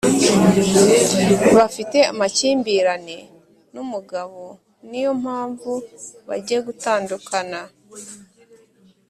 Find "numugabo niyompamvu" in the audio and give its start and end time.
3.73-5.71